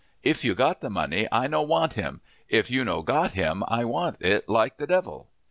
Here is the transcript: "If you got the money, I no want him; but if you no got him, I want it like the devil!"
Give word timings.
"If 0.23 0.43
you 0.43 0.55
got 0.55 0.81
the 0.81 0.89
money, 0.89 1.27
I 1.31 1.45
no 1.45 1.61
want 1.61 1.93
him; 1.93 2.21
but 2.49 2.57
if 2.57 2.71
you 2.71 2.83
no 2.83 3.03
got 3.03 3.33
him, 3.33 3.63
I 3.67 3.85
want 3.85 4.17
it 4.23 4.49
like 4.49 4.77
the 4.77 4.87
devil!" 4.87 5.27